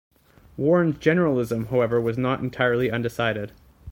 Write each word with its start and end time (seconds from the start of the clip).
Warren's 0.57 0.95
generalism, 0.95 1.67
however, 1.67 2.01
was 2.01 2.17
not 2.17 2.39
entirely 2.39 2.89
undecided. 2.89 3.51